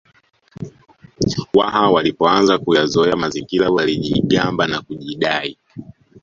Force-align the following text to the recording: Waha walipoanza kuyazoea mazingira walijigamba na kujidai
Waha 1.53 1.89
walipoanza 1.91 2.57
kuyazoea 2.57 3.15
mazingira 3.15 3.69
walijigamba 3.69 4.67
na 4.67 4.81
kujidai 4.81 5.57